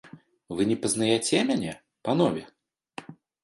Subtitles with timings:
[0.59, 1.77] Вы не пазнаяце мяне,
[2.09, 2.43] панове?